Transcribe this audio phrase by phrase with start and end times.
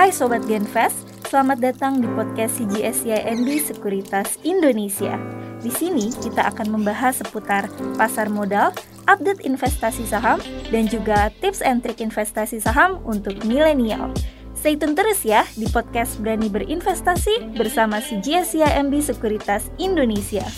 [0.00, 0.96] Hai Sobat Genfest,
[1.28, 5.20] selamat datang di podcast CGSCIMB Sekuritas Indonesia.
[5.60, 7.68] Di sini kita akan membahas seputar
[8.00, 8.72] pasar modal,
[9.04, 10.40] update investasi saham,
[10.72, 14.08] dan juga tips and trik investasi saham untuk milenial.
[14.56, 20.48] Stay tune terus ya di podcast Berani Berinvestasi bersama CGSCIMB Sekuritas Indonesia.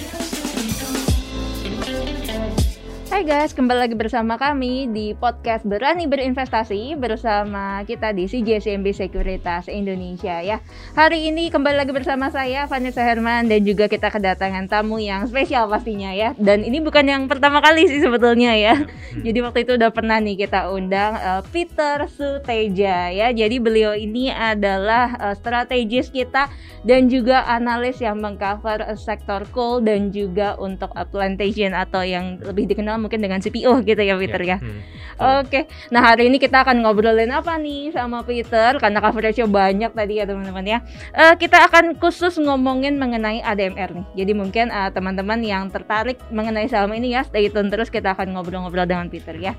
[3.13, 9.69] Hai guys, kembali lagi bersama kami di podcast Berani Berinvestasi bersama kita di CJCMB Sekuritas
[9.69, 10.65] Indonesia ya.
[10.97, 15.69] Hari ini kembali lagi bersama saya Vanessa Herman dan juga kita kedatangan tamu yang spesial
[15.69, 16.33] pastinya ya.
[16.41, 18.81] Dan ini bukan yang pertama kali sih sebetulnya ya.
[19.29, 23.29] Jadi waktu itu udah pernah nih kita undang uh, Peter Suteja ya.
[23.29, 26.49] Jadi beliau ini adalah uh, strategis kita
[26.81, 32.41] dan juga analis yang mengcover uh, sektor coal dan juga untuk uh, plantation atau yang
[32.41, 34.61] lebih dikenal mungkin dengan CPO gitu ya Peter yeah.
[34.63, 34.65] ya.
[34.65, 34.81] Hmm.
[35.23, 35.63] Oke, okay.
[35.93, 40.25] nah hari ini kita akan ngobrolin apa nih sama Peter karena coverage banyak tadi ya
[40.25, 40.79] teman-teman ya.
[41.13, 44.07] Uh, kita akan khusus ngomongin mengenai ADMR nih.
[44.25, 48.35] Jadi mungkin uh, teman-teman yang tertarik mengenai saham ini ya stay tune terus kita akan
[48.35, 49.53] ngobrol-ngobrol dengan Peter ya.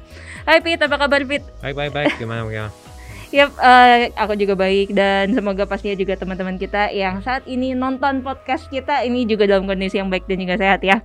[0.43, 1.47] Hai Peter, apa kabar Peter?
[1.61, 2.92] Baik baik baik, gimana gimana?
[3.33, 8.21] Yap, uh, aku juga baik dan semoga pastinya juga teman-teman kita yang saat ini nonton
[8.21, 11.01] podcast kita ini juga dalam kondisi yang baik dan juga sehat ya.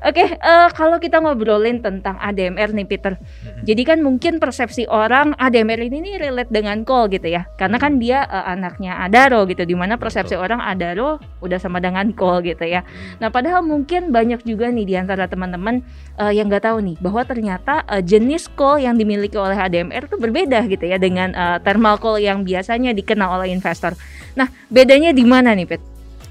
[0.00, 3.20] Oke, okay, uh, eh, kalau kita ngobrolin tentang ADMR nih Peter.
[3.20, 3.62] Mm-hmm.
[3.68, 7.44] Jadi kan mungkin persepsi orang ADMR ini nih relate dengan call gitu ya.
[7.60, 10.48] Karena kan dia uh, anaknya Adaro gitu di mana persepsi Betul.
[10.48, 12.80] orang Adaro udah sama dengan call gitu ya.
[13.20, 15.84] Nah, padahal mungkin banyak juga nih di antara teman-teman
[16.16, 20.16] uh, yang nggak tahu nih bahwa ternyata uh, jenis call yang dimiliki oleh ADMR itu
[20.16, 23.94] berbeda gitu ya dengan uh, thermal coal yang biasanya dikenal oleh investor.
[24.34, 25.82] Nah, bedanya di mana nih, Pet?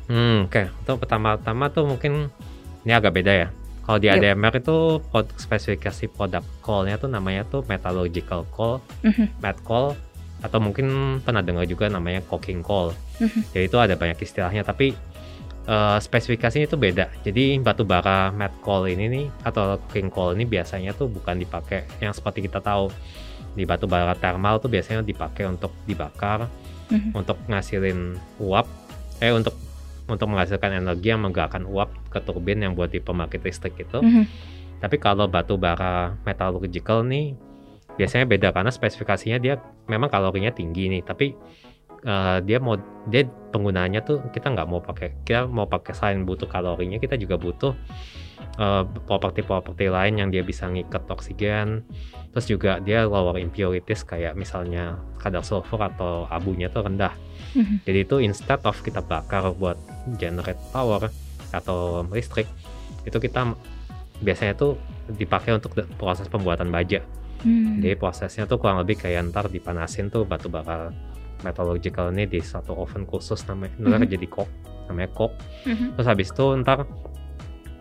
[0.07, 0.51] Hmm, oke.
[0.51, 0.65] Okay.
[0.83, 2.31] Untuk pertama-tama tuh mungkin
[2.87, 3.47] ini agak beda ya.
[3.87, 4.19] Kalau di yep.
[4.19, 4.99] ADMR itu
[5.39, 9.39] spesifikasi produk coal-nya tuh namanya tuh metallurgical coal, mm-hmm.
[9.39, 9.95] met coal,
[10.43, 12.91] atau mungkin pernah dengar juga namanya coking coal.
[13.23, 13.41] Mm-hmm.
[13.55, 14.91] Jadi itu ada banyak istilahnya, tapi
[15.71, 17.07] uh, spesifikasinya itu beda.
[17.23, 21.87] Jadi batu bara met coal ini nih atau coking coal ini biasanya tuh bukan dipakai
[22.03, 22.91] yang seperti kita tahu
[23.57, 26.45] di batu bara thermal tuh biasanya dipakai untuk dibakar
[26.93, 27.17] mm-hmm.
[27.17, 28.69] untuk ngasilin uap
[29.17, 29.57] eh untuk
[30.07, 33.99] untuk menghasilkan energi yang menggerakkan uap ke turbin yang buat di pembangkit listrik itu.
[33.99, 34.25] Mm-hmm.
[34.77, 37.33] Tapi kalau batu bara metallurgical nih
[37.97, 39.57] biasanya beda karena spesifikasinya dia
[39.89, 41.33] memang kalorinya tinggi nih, tapi
[42.05, 42.77] uh, dia mau
[43.09, 47.41] dia penggunaannya tuh kita nggak mau pakai kita mau pakai selain butuh kalorinya kita juga
[47.41, 47.73] butuh
[48.57, 51.85] uh, properti-properti lain yang dia bisa ngikat oksigen
[52.33, 57.13] terus juga dia lower impurities kayak misalnya kadar sulfur atau abunya tuh rendah
[57.57, 57.77] mm-hmm.
[57.87, 59.77] jadi itu instead of kita bakar buat
[60.21, 61.09] generate power
[61.49, 62.45] atau listrik
[63.07, 63.55] itu kita
[64.21, 64.77] biasanya tuh
[65.07, 67.01] dipakai untuk proses pembuatan baja
[67.41, 67.81] mm.
[67.81, 70.91] jadi prosesnya tuh kurang lebih kayak ntar dipanasin tuh batu bara
[71.45, 74.09] metallurgical ini di satu oven khusus namanya mm-hmm.
[74.09, 74.49] jadi kok
[74.89, 75.31] namanya kok
[75.65, 75.89] mm-hmm.
[75.97, 76.85] terus habis itu ntar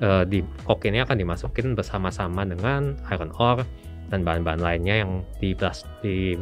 [0.02, 3.64] uh, di kok ini akan dimasukin bersama-sama dengan iron ore
[4.12, 5.10] dan bahan-bahan lainnya yang
[5.42, 6.38] di blast di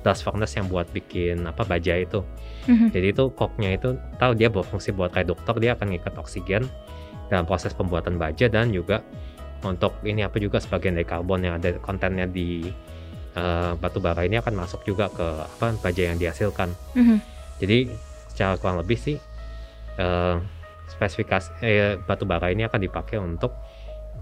[0.00, 2.24] blast furnace yang buat bikin apa baja itu.
[2.68, 2.88] Mm-hmm.
[2.92, 6.64] Jadi itu koknya itu tahu dia berfungsi buat reduktor dia akan ngikat oksigen
[7.28, 9.04] dalam proses pembuatan baja dan juga
[9.60, 12.64] untuk ini apa juga sebagian dari karbon yang ada kontennya di
[13.36, 16.72] uh, batu bara ini akan masuk juga ke apa baja yang dihasilkan.
[16.96, 17.18] Mm-hmm.
[17.60, 17.78] Jadi
[18.32, 19.16] secara kurang lebih sih
[20.00, 20.40] uh,
[20.90, 23.54] spesifikasi eh, batu bara ini akan dipakai untuk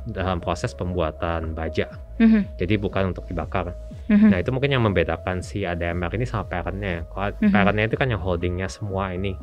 [0.09, 1.93] dalam proses pembuatan baja.
[2.21, 2.43] Mm-hmm.
[2.57, 3.77] Jadi bukan untuk dibakar.
[4.09, 4.29] Mm-hmm.
[4.33, 7.05] Nah itu mungkin yang membedakan si ADMR ini sama parentnya.
[7.13, 7.53] Kalau mm-hmm.
[7.53, 9.37] parentnya itu kan yang holdingnya semua ini.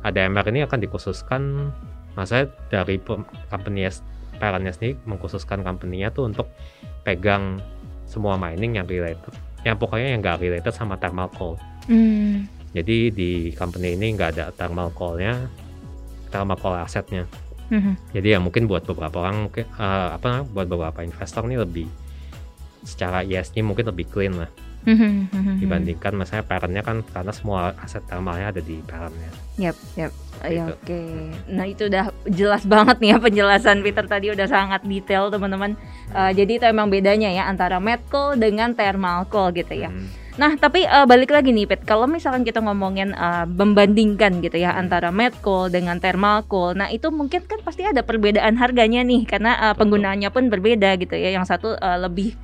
[0.00, 1.68] ADMR ini akan dikhususkan,
[2.16, 2.96] maksudnya dari
[3.52, 3.84] company
[4.40, 6.48] parentnya sendiri mengkhususkan company-nya tuh untuk
[7.04, 7.60] pegang
[8.08, 9.36] semua mining yang related,
[9.68, 11.60] yang pokoknya yang nggak related sama thermal coal.
[11.92, 12.48] Mm.
[12.72, 15.36] Jadi di company ini nggak ada thermal coal-nya,
[16.30, 17.26] thermal coal asetnya.
[17.70, 17.94] Mm-hmm.
[18.14, 21.86] Jadi ya mungkin buat beberapa orang mungkin uh, apa buat beberapa investor nih lebih
[22.82, 24.50] secara ESG mungkin lebih clean lah
[24.86, 25.60] mm-hmm.
[25.60, 29.30] dibandingkan misalnya parentnya kan karena semua aset thermalnya ada di parentnya.
[29.60, 30.12] Yap, yap.
[30.40, 31.12] Ya, Oke, okay.
[31.52, 35.76] nah itu udah jelas banget nih ya penjelasan Peter tadi udah sangat detail teman-teman.
[36.16, 39.92] Uh, jadi itu emang bedanya ya antara met coal dengan thermal coal gitu ya.
[39.92, 40.08] Hmm.
[40.38, 41.82] Nah, tapi uh, balik lagi nih, Pet.
[41.82, 46.86] Kalau misalkan kita ngomongin uh, membandingkan gitu ya antara met coal dengan thermal coal, nah
[46.86, 51.34] itu mungkin kan pasti ada perbedaan harganya nih karena uh, penggunaannya pun berbeda gitu ya.
[51.34, 52.38] Yang satu uh, lebih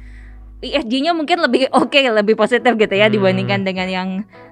[0.67, 3.15] ESG-nya mungkin lebih oke, okay, lebih positif gitu ya hmm.
[3.15, 4.09] dibandingkan dengan yang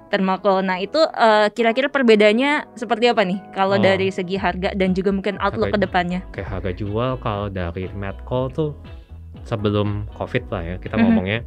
[0.07, 0.63] thermal coal.
[0.63, 3.83] Nah, itu uh, kira-kira perbedaannya seperti apa nih kalau oh.
[3.83, 6.23] dari segi harga dan juga mungkin outlook ke depannya?
[6.31, 8.71] Kayak harga jual kalau dari met coal tuh
[9.43, 11.05] sebelum Covid lah ya kita mm -hmm.
[11.05, 11.39] ngomongnya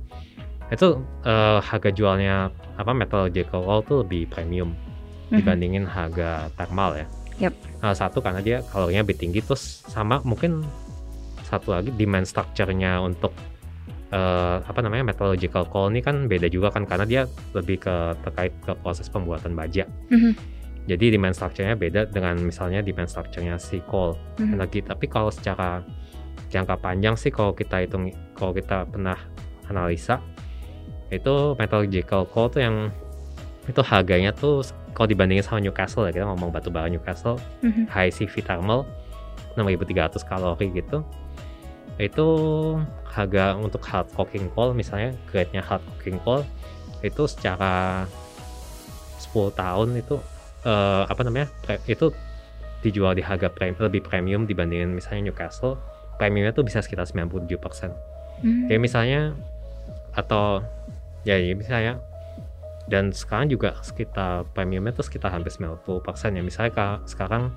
[0.68, 5.40] itu uh, harga jualnya apa metallurgical coal tuh lebih premium mm-hmm.
[5.40, 7.06] dibandingin harga thermal ya.
[7.48, 7.54] Yep.
[7.80, 10.66] Uh, satu karena dia kalorinya lebih tinggi terus sama mungkin
[11.46, 13.32] satu lagi demand structure-nya untuk
[14.12, 17.22] uh, apa namanya metallurgical coal ini kan beda juga kan karena dia
[17.56, 17.94] lebih ke
[18.26, 19.88] terkait ke proses pembuatan baja.
[20.12, 20.32] Mm-hmm.
[20.88, 24.52] Jadi demand structure-nya beda dengan misalnya demand structure-nya si coal mm-hmm.
[24.52, 24.80] energi.
[24.84, 25.80] Tapi kalau secara
[26.52, 29.16] jangka panjang sih kalau kita hitung kalau kita pernah
[29.68, 30.20] analisa
[31.08, 32.92] itu metallurgical coal tuh yang
[33.68, 34.64] itu harganya tuh
[34.96, 37.84] kalau dibandingin sama Newcastle ya kita ngomong batu bara Newcastle mm-hmm.
[37.88, 38.88] high CV thermal
[39.56, 41.04] 6300 kalori gitu
[41.98, 42.26] itu
[43.04, 46.46] harga untuk hard coking coal misalnya grade-nya hard coking coal
[47.02, 48.06] itu secara
[49.18, 50.16] 10 tahun itu
[50.64, 51.50] uh, apa namanya
[51.90, 52.14] itu
[52.78, 55.76] dijual di harga prem, lebih premium dibandingin misalnya Newcastle
[56.16, 58.70] premiumnya tuh bisa sekitar 97% hmm.
[58.70, 59.34] kayak misalnya
[60.14, 60.62] atau
[61.28, 61.94] ya, ya misalnya
[62.88, 65.84] dan sekarang juga sekitar premiumnya tuh sekitar hampir 90%
[66.32, 67.52] ya misalnya kak, sekarang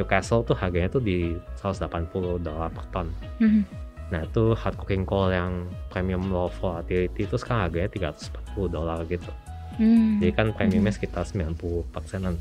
[0.00, 2.08] Newcastle tuh harganya tuh di 180
[2.40, 3.12] dolar per ton
[3.44, 3.62] mm-hmm.
[4.08, 8.16] nah itu hard cooking coal yang premium low volatility itu sekarang harganya
[8.56, 9.32] 340 dolar gitu
[9.76, 10.24] mm-hmm.
[10.24, 11.12] jadi kan premiumnya mm-hmm.
[11.12, 12.34] sekitar 90 persenan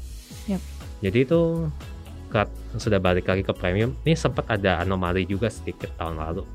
[0.47, 0.63] yep.
[1.03, 1.67] jadi itu
[2.79, 6.47] sudah balik lagi ke premium ini sempat ada anomali juga sedikit tahun lalu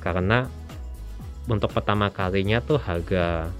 [0.00, 0.48] karena
[1.50, 3.50] untuk pertama kalinya tuh harga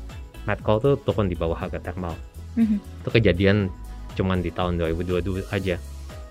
[0.46, 2.14] met coal tuh turun di bawah harga thermal.
[2.54, 2.78] Mm-hmm.
[3.04, 3.68] Itu kejadian
[4.14, 5.76] cuman di tahun 2022 aja.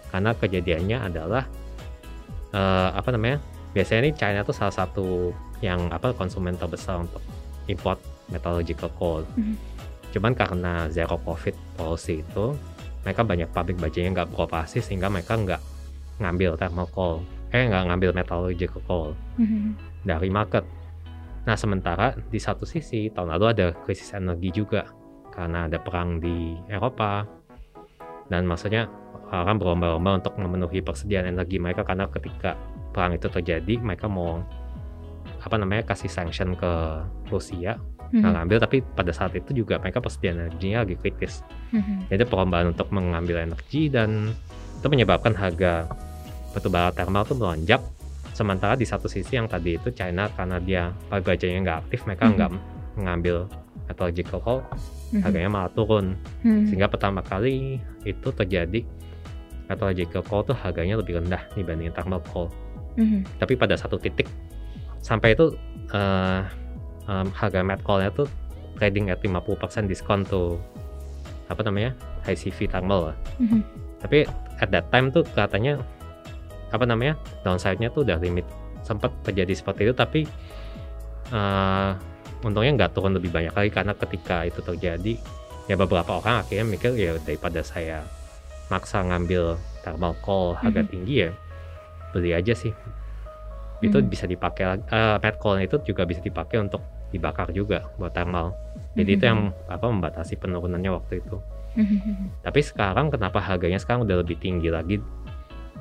[0.09, 1.43] Karena kejadiannya adalah
[2.55, 3.37] uh, apa namanya?
[3.75, 5.29] Biasanya ini China tuh salah satu
[5.61, 7.21] yang apa konsumen terbesar untuk
[7.69, 8.01] import
[8.33, 9.21] metallurgical coal.
[9.37, 9.55] Mm-hmm.
[10.09, 12.57] Cuman karena zero profit policy itu,
[13.05, 15.61] mereka banyak pabrik bajanya nggak beroperasi sehingga mereka nggak
[16.17, 17.21] ngambil thermal coal,
[17.53, 19.77] eh nggak ngambil metallurgical coal mm-hmm.
[20.01, 20.65] dari market
[21.49, 24.85] Nah, sementara di satu sisi tahun lalu ada krisis energi juga
[25.33, 27.25] karena ada perang di Eropa
[28.29, 28.85] dan maksudnya
[29.33, 32.53] orang berlomba-lomba untuk memenuhi persediaan energi mereka karena ketika
[32.93, 34.45] perang itu terjadi mereka mau
[35.41, 36.71] apa namanya kasih sanction ke
[37.33, 38.29] Rusia mm-hmm.
[38.29, 41.41] ngambil tapi pada saat itu juga mereka persediaan energinya lagi kritis
[41.73, 42.13] mm-hmm.
[42.13, 44.37] jadi perlombaan untuk mengambil energi dan
[44.77, 45.89] itu menyebabkan harga
[46.53, 47.81] batubara thermal itu melonjak
[48.39, 52.37] sementara di satu sisi yang tadi itu China karena dia bajanya nggak aktif mereka mm-hmm.
[52.39, 52.51] nggak
[52.95, 53.37] mengambil
[53.91, 55.21] metallurgical coal mm-hmm.
[55.27, 56.15] harganya malah turun
[56.47, 56.71] mm-hmm.
[56.71, 58.87] sehingga pertama kali itu terjadi
[59.67, 62.47] metallurgical coal tuh harganya lebih rendah dibanding thermal coal
[62.95, 63.27] mm-hmm.
[63.43, 64.31] tapi pada satu titik
[65.03, 65.51] sampai itu
[65.91, 66.47] uh,
[67.11, 68.27] um, harga met coalnya tuh
[68.79, 70.55] trading at 50% diskon tuh
[71.51, 71.91] apa namanya
[72.23, 73.59] high CV thermal mm-hmm.
[73.99, 74.23] tapi
[74.63, 75.83] at that time tuh katanya
[76.69, 78.45] apa namanya downside-nya tuh udah limit
[78.85, 80.19] sempat terjadi seperti itu tapi
[81.33, 81.93] uh,
[82.45, 85.13] untungnya nggak turun lebih banyak lagi karena ketika itu terjadi
[85.69, 88.01] ya beberapa orang akhirnya mikir ya daripada saya
[88.73, 90.91] maksa ngambil thermal coal harga mm-hmm.
[90.93, 91.31] tinggi ya
[92.09, 92.73] beli aja sih
[93.79, 96.81] itu bisa dipakai uh, met coal itu juga bisa dipakai untuk
[97.13, 98.53] dibakar juga buat thermal
[98.97, 99.15] jadi mm-hmm.
[99.19, 99.39] itu yang
[99.69, 101.37] apa membatasi penurunannya waktu itu
[101.77, 102.45] mm-hmm.
[102.45, 104.97] tapi sekarang kenapa harganya sekarang udah lebih tinggi lagi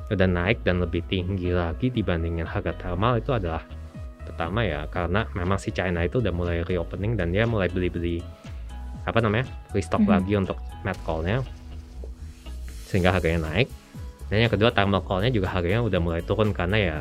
[0.08, 3.60] udah naik dan lebih tinggi lagi dibandingin harga thermal itu adalah
[4.24, 8.20] pertama ya karena memang si China itu udah mulai reopening dan dia mulai beli-beli
[9.08, 10.16] apa namanya restock mm -hmm.
[10.20, 11.40] lagi untuk met coal-nya
[12.88, 13.68] sehingga harganya naik
[14.28, 16.96] dan yang kedua thermal coal-nya juga harganya udah mulai turun karena ya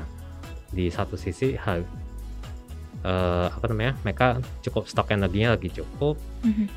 [0.71, 6.67] di satu sisi uh, apa namanya mereka cukup stok energinya lagi cukup mm -hmm.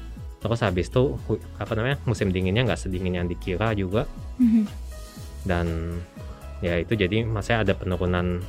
[0.43, 1.15] terus habis itu
[1.59, 4.07] apa namanya musim dinginnya nggak sedingin yang dikira juga
[4.39, 4.90] mm -hmm.
[5.45, 5.97] Dan
[6.61, 8.45] ya itu jadi masih ada penurunan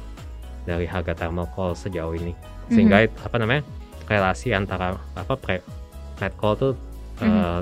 [0.67, 2.36] dari harga thermal coal sejauh ini
[2.69, 3.25] sehingga mm-hmm.
[3.27, 3.62] apa namanya
[4.05, 5.63] relasi antara apa pre,
[6.19, 6.74] met coal tuh
[7.24, 7.31] mm-hmm.
[7.31, 7.62] uh,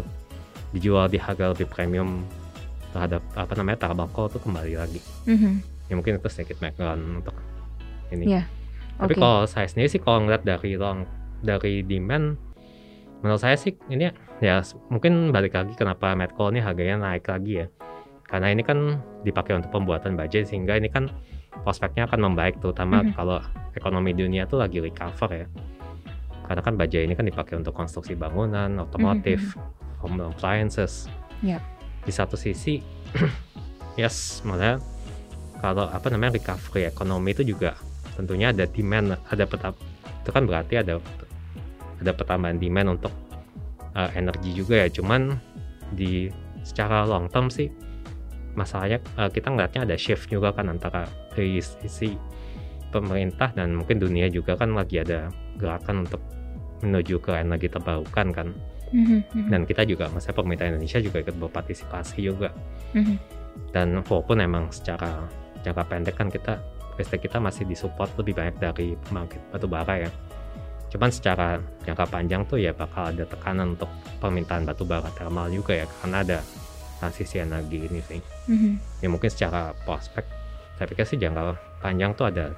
[0.73, 2.25] dijual di harga lebih premium
[2.91, 5.53] terhadap apa namanya thermal coal tuh kembali lagi mm-hmm.
[5.89, 7.35] ya mungkin itu sedikit background untuk
[8.09, 8.45] ini yeah.
[8.97, 9.21] tapi okay.
[9.21, 11.05] kalau saya sendiri sih kalau ngeliat dari long
[11.39, 12.35] dari demand
[13.21, 14.09] menurut saya sih ini
[14.39, 17.67] ya mungkin balik lagi kenapa met coal ini harganya naik lagi ya
[18.29, 21.09] karena ini kan dipakai untuk pembuatan baja sehingga ini kan
[21.65, 23.17] prospeknya akan membaik terutama mm-hmm.
[23.17, 23.41] kalau
[23.73, 25.47] ekonomi dunia tuh lagi recover ya
[26.45, 29.99] karena kan baja ini kan dipakai untuk konstruksi bangunan otomotif mm-hmm.
[30.05, 31.09] home appliances
[31.41, 31.59] yep.
[32.05, 32.85] di satu sisi
[33.99, 34.77] yes malah
[35.59, 37.73] kalau apa namanya recovery ekonomi itu juga
[38.13, 39.73] tentunya ada demand ada petap
[40.21, 41.01] itu kan berarti ada
[41.99, 43.11] ada pertambahan demand untuk
[43.97, 45.35] uh, energi juga ya cuman
[45.97, 46.29] di
[46.61, 47.67] secara long term sih
[48.59, 52.19] masalahnya uh, kita ngeliatnya ada shift juga kan antara dari sisi
[52.91, 56.19] pemerintah dan mungkin dunia juga kan lagi ada gerakan untuk
[56.83, 58.47] menuju ke energi terbarukan kan.
[58.89, 62.51] Mhm, dan kita juga masa pemerintah Indonesia juga ikut berpartisipasi juga.
[62.97, 63.37] Mhm.
[63.75, 65.27] dan walaupun emang secara
[65.67, 66.63] jangka pendek kan kita
[66.95, 70.11] listrik kita masih disupport lebih banyak dari pembangkit batu bara ya.
[70.89, 75.79] Cuman secara jangka panjang tuh ya bakal ada tekanan untuk permintaan batu bara thermal juga
[75.79, 76.39] ya karena ada
[76.99, 78.71] transisi energi ini sih Mhm.
[78.99, 80.27] ya mungkin secara prospek
[80.75, 82.51] saya pikir sih jangka panjang tuh ada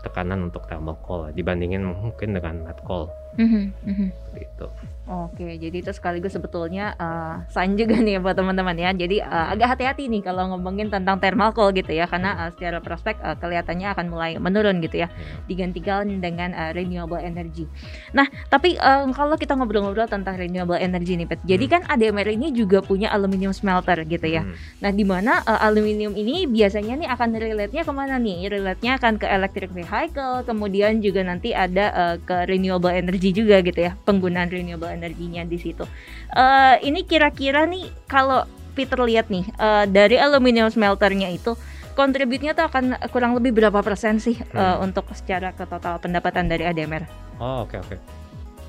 [0.00, 4.10] tekanan untuk thermal coal dibandingin mungkin dengan met coal Mhm.
[4.36, 4.68] gitu
[5.06, 8.90] Oke, jadi itu sekaligus sebetulnya eh, sign juga nih buat teman-teman ya.
[8.90, 12.82] Jadi eh, agak hati-hati nih kalau ngomongin tentang thermal coal gitu ya, karena eh, secara
[12.82, 15.14] prospek eh, kelihatannya akan mulai menurun gitu ya, Ya.
[15.46, 17.70] digantikan dengan eh, renewable energy.
[18.18, 21.72] Nah, tapi eh, kalau kita ngobrol-ngobrol tentang renewable energy nih, Pet, jadi Hmm.
[21.78, 24.42] kan ADMR ini juga punya aluminium smelter gitu ya.
[24.42, 24.58] Hmm.
[24.82, 28.50] Nah, di mana eh, aluminium ini biasanya nih akan relate-nya ke mana nih?
[28.50, 33.80] Relate-nya akan ke electric vehicle, kemudian juga nanti ada eh, ke renewable energy juga gitu
[33.80, 35.82] ya, penggunaan renewable energinya di situ.
[36.28, 41.56] Eh, ini kira-kira nih kalau Peter lihat nih eh, dari aluminium smelternya itu
[41.94, 44.84] kontributnya tuh akan kurang lebih berapa persen sih eh, Hmm.
[44.84, 47.08] untuk secara ke total pendapatan dari ADMR?
[47.36, 47.96] oh oke oke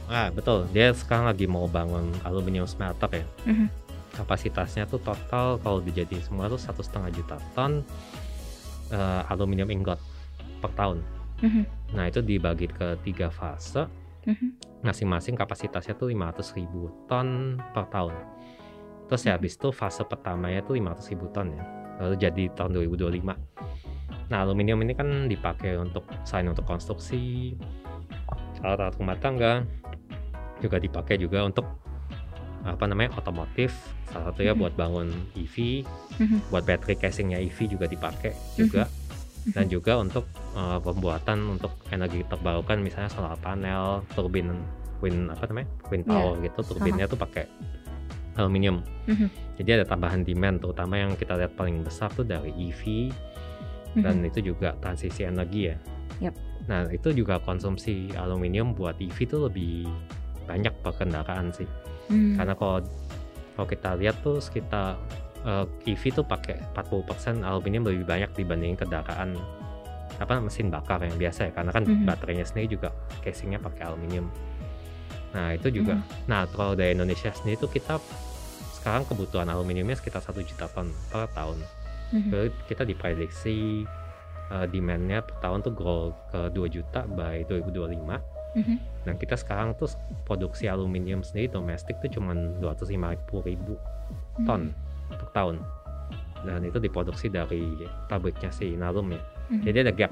[0.07, 3.67] ah betul dia sekarang lagi mau bangun aluminium smelter ya Mhm.
[4.15, 7.83] kapasitasnya tuh total kalau dijadiin semua tuh satu setengah juta ton
[8.87, 9.99] eh, aluminium ingot
[10.57, 11.03] per tahun
[11.37, 11.63] Mhm.
[11.93, 13.85] nah itu dibagi ke tiga fase.
[14.83, 18.13] Masing-masing kapasitasnya tuh 500 ribu ton per tahun.
[19.07, 19.37] Terus ya Mhm.
[19.39, 21.63] habis itu fase pertamanya tuh 500 ribu ton ya.
[21.97, 23.33] Lalu jadi tahun 2025.
[24.27, 27.55] Nah aluminium ini kan dipakai untuk selain untuk konstruksi,
[28.59, 29.63] alat-alat rumah tangga,
[30.59, 31.65] juga dipakai juga untuk
[32.67, 33.71] apa namanya otomotif.
[34.11, 34.59] Salah satunya Mhm.
[34.59, 35.07] buat bangun
[35.39, 35.87] EV,
[36.19, 36.51] Mhm.
[36.51, 38.91] buat battery casingnya EV juga dipakai juga.
[39.55, 44.51] Dan juga untuk uh, pembuatan untuk energi terbarukan misalnya solar panel, turbin
[44.99, 46.11] wind apa namanya wind Iya.
[46.11, 47.45] power gitu, turbinnya tuh pakai
[48.35, 48.81] aluminium.
[49.07, 49.27] Mhm.
[49.57, 53.09] Jadi ada tambahan demand, terutama yang kita lihat paling besar tuh dari EV
[53.97, 54.29] dan Mhm.
[54.29, 55.77] itu juga transisi energi ya.
[56.29, 56.35] Yap.
[56.67, 59.87] Nah itu juga konsumsi aluminium buat EV tuh lebih
[60.45, 61.65] banyak per kendaraan sih.
[62.09, 62.37] Mhm.
[62.37, 62.77] Karena kalau
[63.57, 65.01] kalau kita lihat tuh sekitar
[65.47, 69.39] eh, EV tuh pakai 40% aluminium lebih banyak dibanding kendaraan
[70.17, 72.03] apa mesin bakar yang biasa ya karena kan Mhm.
[72.03, 72.89] baterainya sendiri juga
[73.21, 74.27] casingnya pakai aluminium.
[75.31, 75.95] Nah itu juga.
[75.95, 76.25] Mhm.
[76.25, 78.01] Nah kalau dari Indonesia sendiri tuh kita
[78.75, 81.59] sekarang kebutuhan aluminiumnya sekitar satu juta ton per tahun.
[82.11, 82.29] Mhm.
[82.29, 83.85] Jadi kita diprediksi
[84.47, 88.15] eh, demandnya per tahun tuh grow ke 2 juta by 2025
[88.55, 89.03] Mhm.
[89.03, 89.91] dan kita sekarang tuh
[90.23, 93.75] produksi aluminium sendiri domestik tuh cuman 250 ribu
[94.47, 94.71] ton
[95.09, 95.55] per tahun
[96.43, 97.75] dan itu diproduksi dari
[98.07, 99.63] pabriknya si Inalum ya Mhm.
[99.63, 100.11] jadi ada gap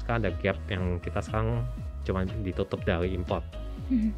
[0.00, 1.64] sekarang ada gap yang kita sekarang
[2.02, 3.44] cuma ditutup dari import
[3.88, 4.10] Mhm.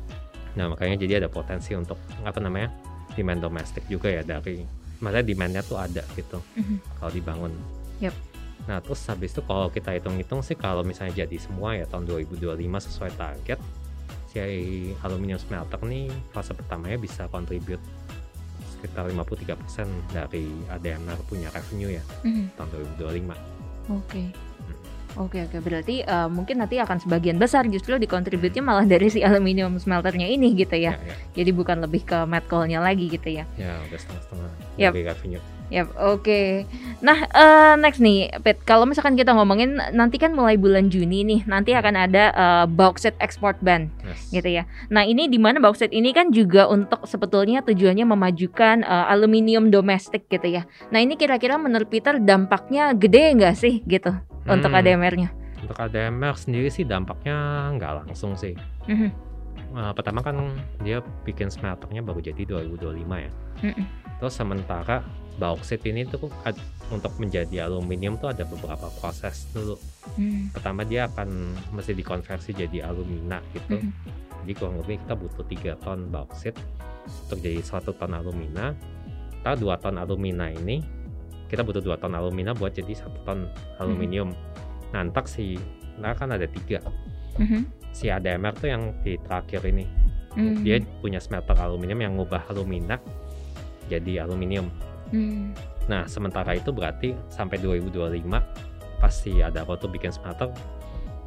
[0.54, 2.70] nah makanya jadi ada potensi untuk apa namanya
[3.14, 4.62] demand domestik juga ya dari
[4.96, 6.76] maksudnya demandnya tuh ada gitu Mhm.
[6.96, 7.52] kalau dibangun
[7.98, 8.14] Yap.
[8.64, 12.80] nah terus habis itu kalau kita hitung-hitung sih kalau misalnya jadi semua ya tahun 2025
[12.80, 13.58] sesuai target
[14.26, 14.38] si
[15.00, 17.80] aluminium smelter nih fase pertamanya bisa contribute
[18.86, 19.58] sekitar 53%
[20.08, 22.54] dari ADMR punya revenue ya Mhm.
[22.54, 23.34] tahun 2025
[23.88, 24.30] Oke.
[25.16, 29.74] Oke oke berarti eh, mungkin nanti akan sebagian besar justru dikontributnya malah dari si aluminium
[29.74, 30.92] smelternya ini gitu ya.
[30.94, 33.48] ya, Jadi bukan lebih ke met coal-nya lagi gitu ya.
[33.56, 34.92] ya udah setengah-setengah Yap.
[34.92, 36.62] dari revenue Yap, oke.
[37.02, 38.62] Nah, eh, next nih, Pet.
[38.62, 43.18] Kalau misalkan kita ngomongin nanti kan mulai bulan Juni nih, nanti akan ada eh, bauxite
[43.18, 44.30] export ban yes.
[44.30, 44.62] gitu ya.
[44.88, 50.30] Nah, ini di mana bauxite ini kan juga untuk sebetulnya tujuannya memajukan eh, aluminium domestik
[50.30, 50.62] gitu ya.
[50.94, 54.14] Nah, ini kira-kira menurut Peter dampaknya gede nggak sih gitu
[54.46, 54.78] untuk Hmm.
[54.78, 55.30] ADMR-nya?
[55.56, 57.34] untuk ADMR sendiri sih dampaknya
[57.74, 58.54] nggak langsung sih
[58.86, 59.10] Mhm,
[59.74, 60.38] Eh, pertama kan
[60.80, 63.32] dia bikin smelternya baru jadi 2025 ya
[63.66, 63.84] mhm,
[64.16, 65.02] terus sementara
[65.36, 66.32] bauxite ini tuh
[66.88, 69.76] untuk menjadi aluminium tuh ada beberapa proses dulu.
[70.16, 73.76] Mhm, pertama dia akan mesti dikonversi jadi alumina gitu.
[73.76, 73.90] Mhm,
[74.44, 76.58] jadi kurang lebih kita butuh 3 ton bauxite
[77.28, 78.72] untuk jadi satu ton alumina.
[79.42, 80.80] Kita 2 ton alumina ini
[81.46, 83.46] kita butuh 2 ton alumina buat jadi satu ton
[83.78, 84.32] aluminium.
[84.90, 85.60] Nah ntar si
[86.00, 86.80] nah kan ada tiga.
[87.36, 89.84] Mhm, si ADMR tuh yang di terakhir ini.
[90.36, 93.00] Mhm, dia punya smelter aluminium yang ngubah alumina
[93.86, 94.68] jadi aluminium
[95.12, 95.54] mhm,
[95.86, 98.42] Nah, sementara itu berarti sampai 2025
[98.98, 100.50] pasti ada waktu bikin smelter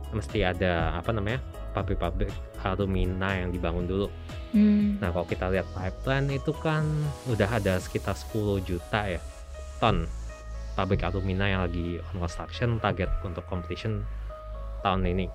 [0.09, 1.39] mesti ada apa namanya?
[1.69, 2.33] pabrik-pabrik
[2.65, 4.07] alumina yang dibangun dulu.
[4.51, 6.83] mhm, Nah, kalau kita lihat pipeline itu kan
[7.29, 9.21] udah ada sekitar 10 juta ya
[9.79, 10.03] ton
[10.75, 14.03] pabrik alumina yang lagi on construction target untuk completion
[14.83, 15.27] tahun ini.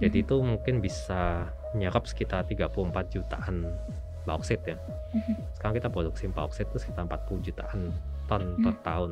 [0.00, 3.68] Jadi itu mungkin bisa menyerap sekitar 34 jutaan
[4.28, 4.76] bauksit ya.
[5.16, 5.34] Mhm.
[5.56, 7.80] Sekarang kita produksi bauksit itu sekitar 40 jutaan
[8.28, 8.84] ton per Mhm.
[8.84, 9.10] tahun.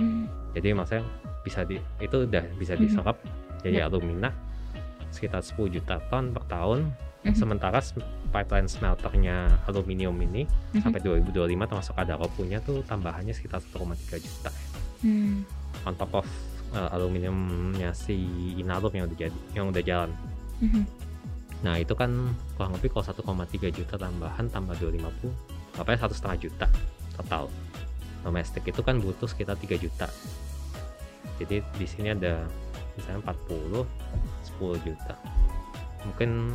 [0.00, 0.24] Mhm.
[0.56, 1.04] Jadi maksudnya
[1.44, 2.80] bisa di itu udah bisa Mhm.
[2.80, 3.16] diserap
[3.60, 3.92] jadi Ya.
[3.92, 4.32] alumina
[5.12, 6.88] sekitar 10 juta ton per tahun.
[7.28, 7.36] Mhm.
[7.36, 7.80] Sementara
[8.32, 10.80] pipeline smelternya aluminium ini Mhm.
[10.80, 14.50] sampai 2025 termasuk ada punya tuh tambahannya sekitar 1,3 juta
[15.04, 15.44] Hmm.
[15.84, 16.26] on top of
[16.74, 18.16] uh, aluminiumnya si
[18.58, 20.10] Inalum yang udah jadi yang udah jalan.
[20.58, 20.82] Mhm.
[21.64, 22.12] Nah itu kan
[22.54, 25.32] kurang lebih kalau 1,3 juta tambahan tambah 250
[25.74, 26.66] Bapaknya satu setengah juta
[27.18, 27.44] total.
[28.22, 30.06] Domestik itu kan butuh sekitar 3 juta.
[31.40, 32.46] Jadi di sini ada
[32.94, 33.82] misalnya 40
[34.60, 35.14] 10 juta.
[36.06, 36.54] Mungkin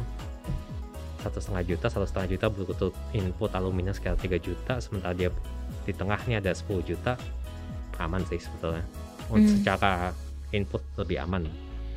[1.19, 5.29] satu setengah juta satu setengah juta butuh input aluminium sekitar 3 juta sementara dia
[5.83, 7.19] di tengahnya ada 10 juta
[7.99, 8.87] aman sih sebetulnya.
[9.29, 9.45] Hmm.
[9.45, 10.15] secara
[10.49, 11.45] input lebih aman.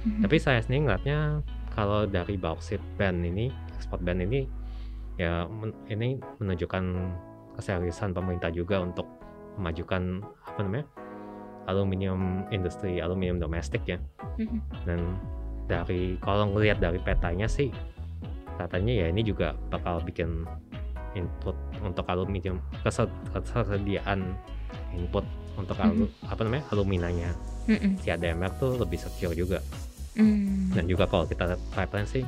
[0.02, 0.26] Mhm.
[0.26, 1.40] tapi saya sendiri ngeliatnya
[1.72, 4.44] kalau dari bauxit ban ini ekspor ban ini
[5.16, 6.84] ya men- ini menunjukkan
[7.56, 9.04] keseriusan pemerintah juga untuk
[9.56, 10.86] memajukan apa namanya
[11.68, 13.98] aluminium industri aluminium domestik ya
[14.36, 14.58] Mhm.
[14.84, 15.00] dan
[15.64, 17.68] dari kalau ngelihat dari petanya sih
[18.56, 20.44] katanya ya ini juga bakal bikin
[21.12, 24.32] input untuk aluminium kesed- kesediaan
[24.92, 25.24] input
[25.54, 27.30] untuk alu, apa namanya aluminanya
[27.68, 28.00] Mhm.
[28.00, 29.60] si ADMR tuh lebih secure juga
[30.12, 30.68] Hmm.
[30.76, 32.24] dan juga kalau kita lihat pipeline sih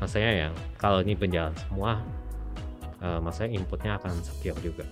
[0.00, 0.48] maksudnya ya
[0.80, 2.00] kalau ini berjalan semua
[3.04, 4.84] eh, maksudnya inputnya akan secure juga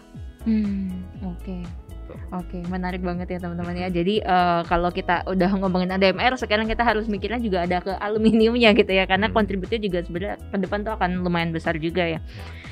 [0.45, 1.65] Hmm, oke.
[2.05, 2.19] Tuh.
[2.35, 3.89] Oke, menarik banget ya teman-teman ya.
[3.89, 8.73] Jadi eh, kalau kita udah ngomongin ADMR, sekarang kita harus mikirnya juga ada ke aluminiumnya
[8.75, 9.35] gitu ya, karena Hmm.
[9.35, 12.21] kontribusinya juga sebenarnya ke depan tuh akan lumayan besar juga ya.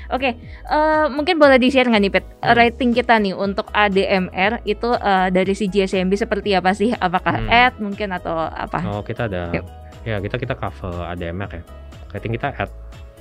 [0.08, 2.52] Oke, eh, mungkin boleh di-share nggak nih Pet, Hmm.
[2.52, 6.92] rating kita nih untuk ADMR itu eh, dari si GSMB seperti apa sih?
[6.92, 7.48] Apakah Hmm.
[7.48, 8.84] at mungkin atau apa?
[8.84, 9.64] oh kita ada Yuk.
[10.02, 11.62] ya kita kita cover ADMR ya
[12.10, 12.68] rating kita at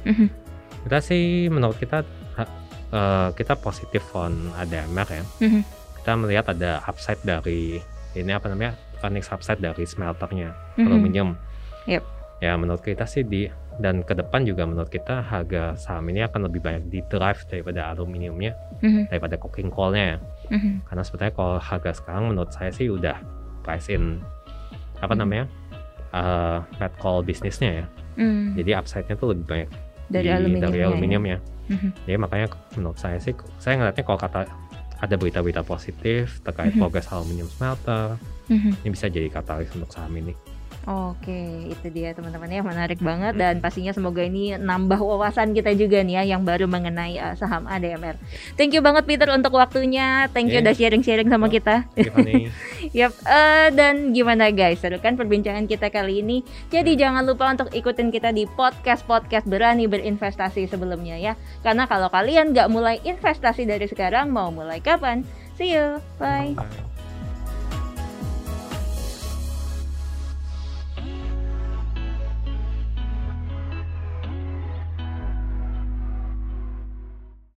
[0.03, 0.27] Mhm.
[0.83, 2.03] kita sih menurut kita
[2.91, 5.61] eh, kita positif on ADMR ya Mhm.
[6.01, 7.77] Kita melihat ada upside dari
[8.11, 10.85] ini apa namanya earnings upside dari smelternya Mhm.
[10.85, 11.29] aluminium
[11.85, 12.03] Yep.
[12.39, 13.45] ya menurut kita sih di
[13.77, 17.87] dan ke depan juga menurut kita harga saham ini akan lebih banyak di drive daripada
[17.87, 19.07] aluminiumnya Mhm.
[19.07, 20.17] daripada coking coalnya ya
[20.51, 20.71] Mhm.
[20.85, 23.15] karena sebetulnya kalau harga sekarang menurut saya sih udah
[23.61, 24.19] price in
[24.99, 25.21] apa Hmm.
[25.21, 25.45] namanya
[26.11, 27.85] uh, met coal bisnisnya ya
[28.17, 28.53] Hmm.
[28.53, 29.69] jadi upside-nya tuh lebih banyak
[30.09, 30.61] dari di- aluminium.
[30.61, 31.37] dari aluminiumnya
[31.67, 31.89] Mhm.
[32.03, 34.39] jadi makanya menurut saya sih saya ngeliatnya kalau kata
[35.01, 36.79] ada berita-berita positif terkait Mhm.
[36.79, 38.15] progres aluminium smelter
[38.47, 38.85] Mhm.
[38.85, 40.37] ini bisa jadi katalis untuk saham ini
[40.81, 46.01] Oke, itu dia teman-teman ya menarik banget dan pastinya semoga ini nambah wawasan kita juga
[46.01, 48.17] nih ya yang baru mengenai uh, saham ADMR.
[48.57, 50.25] Thank you banget Peter untuk waktunya.
[50.33, 50.65] Thank you Yeah.
[50.65, 51.53] udah sharing-sharing sama Oh.
[51.53, 51.85] kita.
[51.93, 52.49] Tiffany
[52.97, 54.81] Yap, eh, dan gimana guys?
[54.81, 56.41] Seru kan perbincangan kita kali ini.
[56.73, 61.33] Jadi jangan lupa untuk ikutin kita di podcast-podcast berani berinvestasi sebelumnya ya.
[61.61, 65.21] Karena kalau kalian nggak mulai investasi dari sekarang, mau mulai kapan?
[65.61, 66.57] See you, bye.
[66.57, 66.90] Bye.